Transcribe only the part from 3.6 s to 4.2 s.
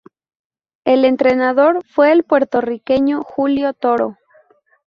Toro.